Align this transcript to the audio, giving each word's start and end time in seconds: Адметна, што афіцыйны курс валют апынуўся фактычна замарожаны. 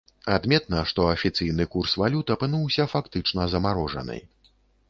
Адметна, 0.35 0.79
што 0.91 1.05
афіцыйны 1.15 1.67
курс 1.77 1.93
валют 2.05 2.33
апынуўся 2.37 2.89
фактычна 2.97 3.49
замарожаны. 3.55 4.17